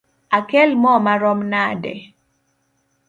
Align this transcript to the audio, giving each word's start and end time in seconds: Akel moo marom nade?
Akel 0.37 0.71
moo 0.81 0.99
marom 1.05 1.39
nade? 1.51 1.93